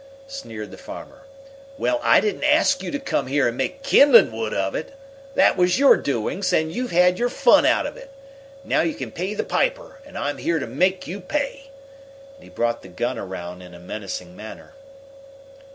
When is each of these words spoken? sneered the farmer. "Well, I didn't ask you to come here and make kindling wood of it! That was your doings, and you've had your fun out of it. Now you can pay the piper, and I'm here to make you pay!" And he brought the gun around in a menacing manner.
sneered 0.25 0.71
the 0.71 0.79
farmer. 0.79 1.27
"Well, 1.77 1.99
I 2.01 2.21
didn't 2.21 2.43
ask 2.43 2.81
you 2.81 2.89
to 2.89 2.97
come 2.97 3.27
here 3.27 3.47
and 3.47 3.55
make 3.55 3.83
kindling 3.83 4.31
wood 4.31 4.51
of 4.51 4.73
it! 4.73 4.95
That 5.35 5.55
was 5.57 5.77
your 5.77 5.95
doings, 5.95 6.51
and 6.51 6.71
you've 6.73 6.89
had 6.89 7.19
your 7.19 7.29
fun 7.29 7.67
out 7.67 7.85
of 7.85 7.97
it. 7.97 8.09
Now 8.63 8.81
you 8.81 8.95
can 8.95 9.11
pay 9.11 9.35
the 9.35 9.43
piper, 9.43 9.99
and 10.03 10.17
I'm 10.17 10.39
here 10.39 10.57
to 10.57 10.65
make 10.65 11.05
you 11.05 11.19
pay!" 11.21 11.69
And 12.33 12.43
he 12.43 12.49
brought 12.49 12.81
the 12.81 12.87
gun 12.89 13.19
around 13.19 13.61
in 13.61 13.75
a 13.75 13.79
menacing 13.79 14.35
manner. 14.35 14.73